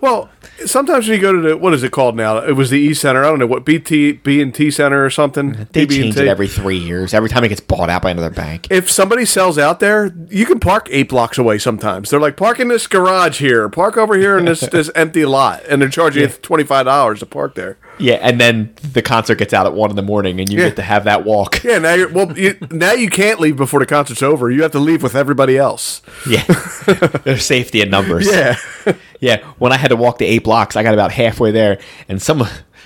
[0.00, 0.30] Well,
[0.64, 2.38] sometimes when you go to the what is it called now?
[2.38, 3.22] It was the E Center.
[3.22, 5.66] I don't know what BT B and T Center or something.
[5.72, 5.88] They BB&T.
[5.88, 7.12] change it every three years.
[7.12, 8.68] Every time it gets bought out by another bank.
[8.70, 11.58] If somebody sells out there, you can park eight blocks away.
[11.58, 15.26] Sometimes they're like, park in this garage here, park over here in this this empty
[15.26, 17.76] lot, and they're charging you twenty five dollars to park there.
[17.98, 20.66] Yeah, and then the concert gets out at one in the morning, and you Yeah.
[20.68, 21.62] get to have that walk.
[21.64, 22.36] Yeah, now you're well.
[22.36, 24.50] You, now you can't leave before the concert's over.
[24.50, 26.02] You have to leave with everybody else.
[26.28, 26.42] Yeah,
[27.24, 28.26] there's safety in numbers.
[28.26, 28.56] Yeah,
[29.20, 29.44] yeah.
[29.58, 31.78] When I had to walk the eight blocks, I got about halfway there,
[32.08, 32.42] and some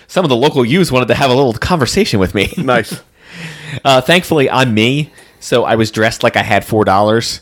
[0.06, 2.52] some of the local youths wanted to have a little conversation with me.
[2.58, 3.00] nice.
[3.84, 7.40] Uh, thankfully, I'm me, so I was dressed like I had four dollars.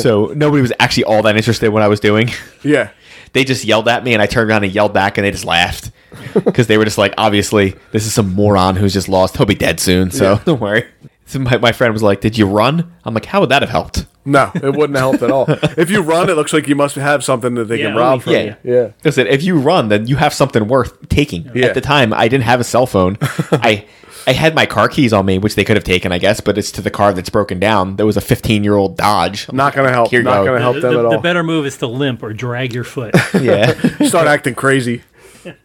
[0.00, 2.30] so nobody was actually all that interested in what I was doing.
[2.62, 2.90] Yeah,
[3.36, 5.44] They just yelled at me, and I turned around and yelled back, and they just
[5.44, 5.90] laughed
[6.34, 9.36] because they were just like, obviously, this is some moron who's just lost.
[9.36, 10.42] He'll be dead soon, so Yeah.
[10.46, 10.86] don't worry.
[11.26, 13.70] So my, my friend was like, "Did you run?" I'm like, "How would that have
[13.70, 15.44] helped?" no, it wouldn't help at all.
[15.76, 18.22] If you run, it looks like you must have something that they Yeah, can rob
[18.22, 18.42] from yeah.
[18.42, 18.56] you.
[18.74, 21.50] Yeah, Listen, if you run, then you have something worth taking.
[21.54, 21.66] Yeah.
[21.66, 23.18] At the time, I didn't have a cell phone.
[23.52, 23.84] I
[24.26, 26.58] I had my car keys on me, which they could have taken, I guess, but
[26.58, 27.96] it's to the car that's broken down.
[27.96, 29.48] There was a 15 year old Dodge.
[29.48, 30.10] I'm not gonna help.
[30.10, 30.46] Here you Not go.
[30.46, 31.10] gonna help the, them the- at all.
[31.12, 33.14] the better move is to limp or drag your foot.
[33.40, 33.72] Yeah,
[34.08, 35.02] Start acting crazy.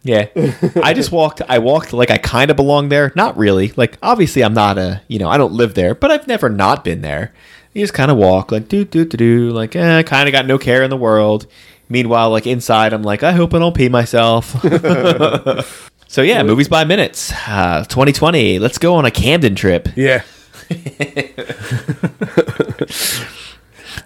[0.04, 0.28] yeah.
[0.84, 1.42] I just walked.
[1.50, 3.12] I walked like I kind of belong there.
[3.16, 3.72] Not really.
[3.76, 5.02] Like obviously, I'm not a.
[5.08, 7.34] You know, I don't live there, but I've never not been there.
[7.74, 9.50] You just kind of walk like do do do do.
[9.52, 11.48] Like eh, kind of got no care in the world.
[11.92, 14.56] Meanwhile, like inside, I'm like, I hope I don't pee myself.
[16.08, 17.34] so yeah, movies by minutes.
[17.46, 18.60] Uh, 2020.
[18.60, 19.90] Let's go on a Camden trip.
[19.98, 20.24] Yeah,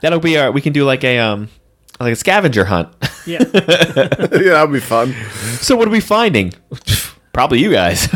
[0.02, 0.52] That'll be our.
[0.52, 1.48] We can do like a um,
[2.00, 2.89] like a scavenger hunt.
[3.28, 3.43] yeah.
[3.54, 3.67] yeah,
[4.32, 5.13] that'll be fun.
[5.62, 6.54] so what are we finding?
[7.34, 8.12] Probably you guys.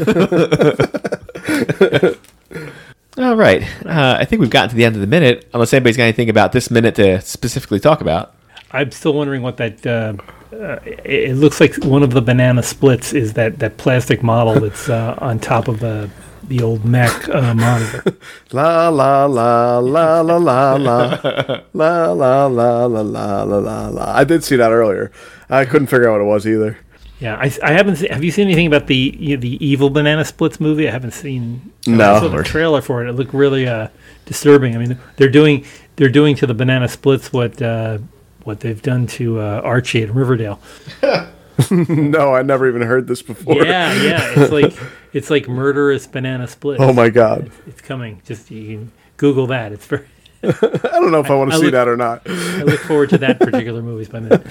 [3.19, 3.61] All right.
[3.85, 5.47] Uh, I think we've gotten to the end of the minute.
[5.53, 8.33] Unless anybody's got anything about this minute to specifically talk about.
[8.71, 9.85] I'm still wondering what that.
[9.85, 10.13] Uh,
[10.53, 14.59] uh, it, it looks like one of the banana splits is that, that plastic model
[14.59, 16.09] that's uh, on top of the
[16.43, 18.17] the old Mac uh, monitor.
[18.51, 24.15] La la la la la la la la la la la la la la la.
[24.15, 25.11] I did see that earlier.
[25.49, 26.77] I couldn't figure out what it was either.
[27.19, 27.97] Yeah, I, I haven't.
[27.97, 30.87] Seen, have you seen anything about the you know, the evil banana splits movie?
[30.87, 31.71] I haven't seen.
[31.85, 32.15] No.
[32.15, 33.09] I saw the trailer for it.
[33.09, 33.89] It looked really uh,
[34.25, 34.75] disturbing.
[34.75, 35.65] I mean, they're doing
[35.97, 37.99] they're doing to the banana splits what uh,
[38.43, 40.59] what they've done to uh, Archie at Riverdale.
[41.71, 43.65] No, I never even heard this before.
[43.65, 44.33] Yeah, yeah.
[44.37, 44.73] It's like
[45.11, 46.81] it's like murderous banana splits.
[46.81, 47.51] Oh my god.
[47.67, 48.21] It's coming.
[48.25, 49.73] Just you can Google that.
[49.73, 50.05] It's very.
[50.41, 52.21] I don't know if I, want to I see look- that or not.
[52.25, 54.41] I look forward to that particular movies by minute.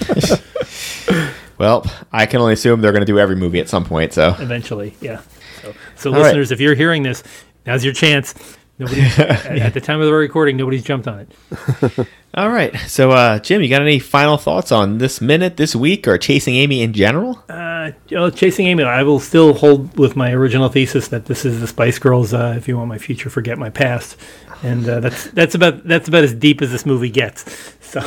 [1.57, 4.13] Well, I can only assume they're going to do every movie at some point.
[4.13, 5.21] So Eventually, yeah.
[5.61, 6.21] So, so right.
[6.21, 7.21] listeners, if you're hearing this,
[7.65, 8.33] now's your chance.
[8.79, 12.07] Nobody at, at the time of the recording, nobody's jumped on it.
[12.33, 12.75] all right.
[12.87, 16.55] So uh, Jim, you got any final thoughts on this minute, this week, or chasing
[16.55, 17.43] Amy in general?
[17.49, 21.59] Uh, oh, Chasing Amy, I will still hold with my original thesis that this is
[21.59, 22.33] the Spice Girls.
[22.33, 24.17] Uh, if you want my future, forget my past,
[24.63, 27.75] and uh, that's that's about that's about as deep as this movie gets.
[27.81, 28.01] So,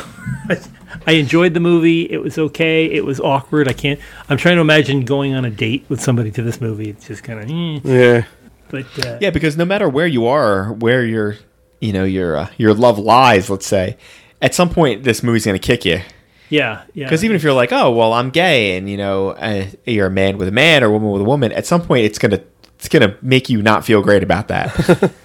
[1.07, 2.03] I enjoyed the movie.
[2.03, 2.85] It was okay.
[2.85, 3.67] It was awkward.
[3.67, 3.99] I can't.
[4.29, 6.89] I'm trying to imagine going on a date with somebody to this movie.
[6.89, 7.49] It's just kind of.
[7.49, 7.79] Eh.
[7.83, 8.25] Yeah.
[8.73, 11.37] But uh, Yeah, because no matter where you are, where your
[11.79, 13.97] you know your uh, your love lies, let's say,
[14.41, 16.01] at some point this movie's going to kick you.
[16.49, 17.05] yeah, yeah.
[17.05, 20.11] Because even if you're like, oh well, I'm gay, and you know uh, you're a
[20.11, 22.41] man with a man or a woman with a woman, at some point it's gonna
[22.79, 25.13] it's gonna make you not feel great about that.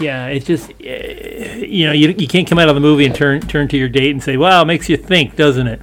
[0.00, 3.14] Yeah, it's just uh, you know you, you can't come out of the movie and
[3.14, 5.80] turn turn to your date and say, "Wow, it makes you think, doesn't it?"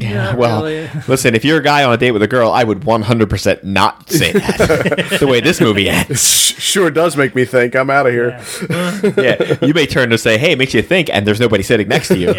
[0.00, 0.88] Yeah, Not well, really.
[1.08, 4.08] listen, if you're a guy on a date with a girl, I would 100% not
[4.10, 5.16] say that.
[5.20, 6.20] the way this movie ends,
[6.60, 7.74] Sure does make me think.
[7.76, 8.30] I'm out of here.
[8.70, 9.00] Yeah.
[9.16, 11.88] yeah, you may turn to say, "Hey, it makes you think," and there's nobody sitting
[11.88, 12.34] next to you.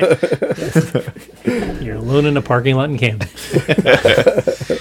[1.85, 3.27] You're alone in a parking lot in Camden.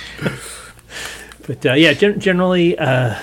[1.47, 3.19] but uh, yeah, gen- generally, uh,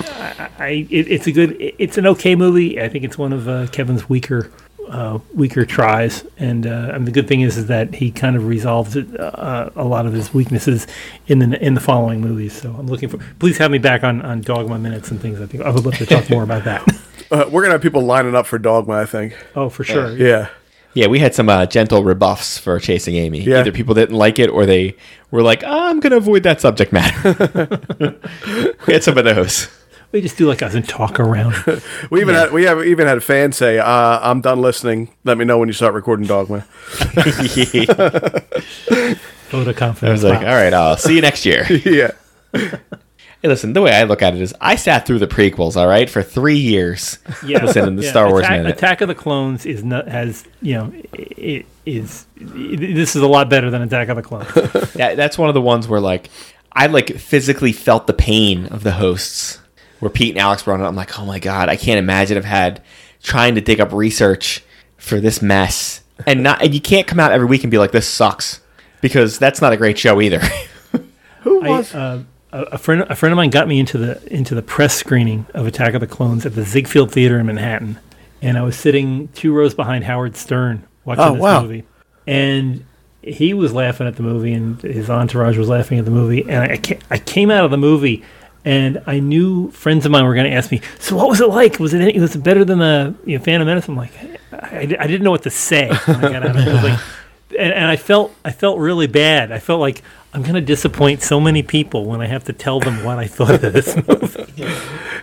[0.00, 2.80] I, I it, it's a good, it- it's an okay movie.
[2.80, 4.50] I think it's one of uh, Kevin's weaker
[4.88, 6.24] uh, weaker tries.
[6.38, 9.70] And, uh, and the good thing is, is that he kind of resolves it, uh,
[9.74, 10.86] a lot of his weaknesses
[11.26, 12.52] in the in the following movies.
[12.52, 13.18] So I'm looking for.
[13.38, 15.40] Please have me back on on Dogma minutes and things.
[15.40, 16.86] I think I would love to talk more about that.
[17.30, 18.92] Uh, we're gonna have people lining up for Dogma.
[18.92, 19.34] I think.
[19.56, 20.14] Oh, for sure.
[20.14, 20.50] Yeah.
[20.94, 23.40] Yeah, we had some uh, gentle rebuffs for Chasing Amy.
[23.40, 23.60] Yeah.
[23.60, 24.96] Either people didn't like it or they
[25.30, 27.80] were like, oh, I'm going to avoid that subject matter.
[28.86, 29.68] we had some of those.
[30.12, 31.54] We just do like us and talk around.
[32.10, 33.86] We even had we have even had a fan say, uh,
[34.22, 35.10] "I'm done listening.
[35.24, 36.64] Let me know when you start recording Dogma."
[37.16, 37.86] I
[39.50, 40.22] Vote of confidence.
[40.22, 40.48] was like, Wow.
[40.50, 41.64] all right, I'll see you next year.
[41.70, 42.10] yeah.
[42.54, 45.88] Hey, listen, the way I look at it is I sat through the prequels, all
[45.88, 47.18] right, for three years.
[47.44, 48.10] yeah, Listening to the yeah.
[48.10, 48.76] Star Wars Attack, Minute.
[48.76, 53.48] Attack of the Clones is not has you know it is this is a lot
[53.50, 54.94] better than Attack of the Clones.
[54.94, 56.30] Yeah, that's one of the ones where like
[56.72, 59.58] I like physically felt the pain of the hosts.
[60.02, 62.36] Where Pete and Alex were on it, I'm like, oh my god, I can't imagine
[62.36, 62.82] I've had
[63.22, 64.64] trying to dig up research
[64.96, 67.92] for this mess, and not and you can't come out every week and be like,
[67.92, 68.60] this sucks,
[69.00, 70.40] because that's not a great show either.
[71.42, 71.94] Who I, was?
[71.94, 75.46] uh, a friend a friend of mine got me into the into the press screening
[75.54, 78.00] of Attack of the Clones at the Ziegfeld Theater in Manhattan,
[78.42, 81.62] and I was sitting two rows behind Howard Stern watching Oh, this wow.
[81.62, 81.84] movie,
[82.26, 82.84] and
[83.22, 86.64] he was laughing at the movie, and his entourage was laughing at the movie, and
[86.72, 88.24] I I came out of the movie.
[88.64, 91.48] And I knew friends of mine were going to ask me, "So what was it
[91.48, 91.80] like?
[91.80, 94.12] Was it any, was it better than the you know, Phantom Menace?" I'm like,
[94.52, 95.88] I, I didn't know what to say.
[95.88, 96.68] when I got out of it.
[96.68, 97.00] I was like,
[97.58, 99.50] and, and I felt I felt really bad.
[99.50, 100.02] I felt like
[100.34, 103.26] I'm going to disappoint so many people when I have to tell them what I
[103.26, 104.64] thought of this movie.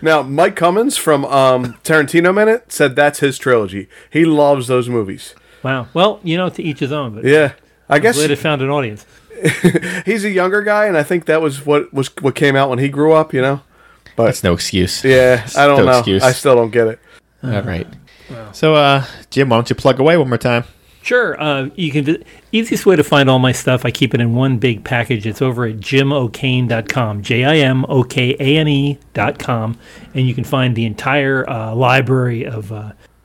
[0.02, 3.88] Now, Mike Cummins from um, Tarantino Minute said that's his trilogy.
[4.10, 5.34] He loves those movies.
[5.64, 5.88] Wow.
[5.94, 7.16] Well, you know, to each his own.
[7.16, 7.54] But Yeah,
[7.90, 9.06] I guess glad it found an audience.
[10.06, 12.80] he's a younger guy, and I think that was what was what came out when
[12.80, 13.34] he grew up.
[13.34, 13.62] You know.
[14.16, 15.04] But that's no excuse.
[15.04, 15.98] Yeah, I don't No know.
[16.00, 16.24] excuse.
[16.24, 17.00] I still don't get it.
[17.44, 17.88] All right.
[18.52, 20.66] So, uh, Jim, why don't you plug away one more time?
[21.02, 21.42] Sure.
[21.42, 22.04] Uh, you can.
[22.06, 23.86] vi- Easiest way to find all my stuff.
[23.86, 25.26] I keep it in one big package.
[25.26, 27.22] It's over at jimokane.com.
[27.22, 29.78] J I M O K A N E dot com,
[30.14, 32.72] and you can find the entire uh, library of.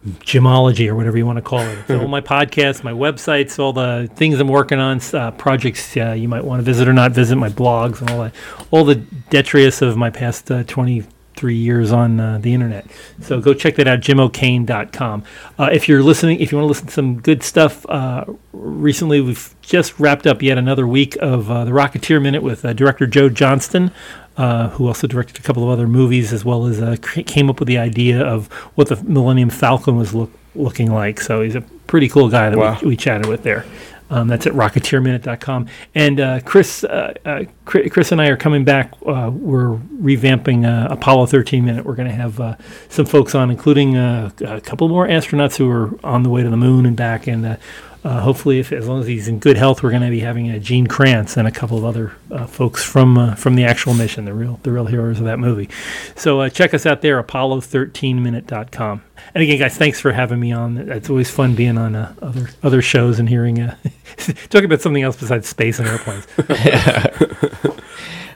[0.05, 1.79] Gemology or whatever you want to call it.
[1.79, 6.12] It's all my podcasts, my websites, all the things I'm working on, uh, projects uh,
[6.12, 8.35] you might want to visit or not visit, my blogs, and all that,
[8.71, 12.87] all the detritus of my past uh, 23 years on uh, the internet.
[13.23, 15.25] So go check that out, jimokane.com.
[15.59, 19.23] Uh, if you're listening, if you want to listen to some good stuff, uh, recently
[19.23, 23.90] we've just wrapped up yet another week of the Rocketeer Minute with director Joe Johnston.
[24.37, 27.61] Uh, who also directed a couple of other movies, as well as uh, came up
[27.61, 31.20] with the idea of what the Millennium Falcon was look, looking like.
[31.20, 32.77] So he's a pretty cool guy that Wow.
[32.83, 33.64] we, we chatted with there.
[34.11, 35.68] Um, that's at rocketeerminute.com.
[35.94, 38.92] And uh, Chris, uh, uh, Chris and I are coming back.
[39.07, 41.85] Uh, we're revamping uh, Apollo 13 Minute.
[41.85, 42.57] We're going to have uh,
[42.88, 46.51] some folks on, including uh, a couple more astronauts who are on the way to
[46.51, 47.27] the moon and back.
[47.29, 47.57] And
[48.05, 50.51] uh, hopefully, if as long as he's in good health, we're going to be having
[50.51, 53.95] uh, Gene Kranz and a couple of other uh, folks from uh, from the actual
[53.95, 55.71] mission, the real the real heroes of that movie.
[56.14, 59.03] So uh, check us out there, Apollo13minute.com.
[59.35, 60.77] And again, guys, thanks for having me on.
[60.77, 63.75] It's always fun being on uh, other other shows and hearing uh,
[64.51, 66.27] talking about something else besides space and airplanes.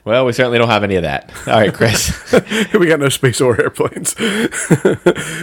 [0.04, 1.30] Well, we certainly don't have any of that.
[1.46, 2.32] All right, Chris.
[2.72, 4.18] we got no space or airplanes.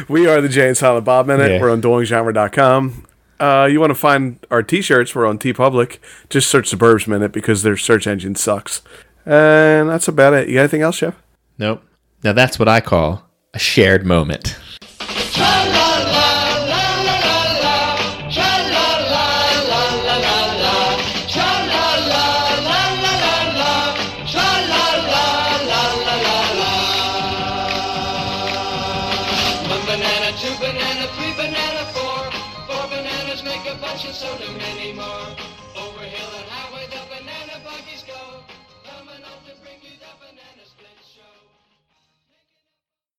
[0.10, 1.52] we are the Jay and Silent Bob Minute.
[1.52, 1.62] Yeah.
[1.62, 3.06] We're on doinggenre.com.
[3.40, 5.14] Uh, you want to find our t-shirts?
[5.14, 6.00] We're on TeePublic.
[6.30, 8.82] Just search Suburbs Minute because their search engine sucks.
[9.26, 10.48] And that's about it.
[10.48, 11.16] You got anything else, Jeff?
[11.58, 11.84] nope.
[12.24, 14.58] Now that's what I call a shared moment.